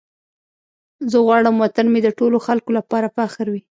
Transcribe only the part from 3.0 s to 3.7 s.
فخر وي.